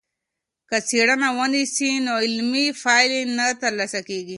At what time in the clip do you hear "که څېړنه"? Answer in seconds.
0.69-1.29